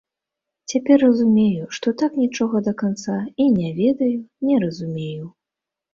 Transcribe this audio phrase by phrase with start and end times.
[0.71, 5.33] Цяпер разумею, што так нічога да канца і не ведаю, не разумею.